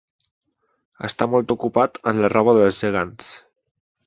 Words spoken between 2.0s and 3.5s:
en la roba dels gegants.